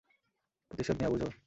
[0.71, 1.31] প্রতিশোধ নেয়া বুঝো?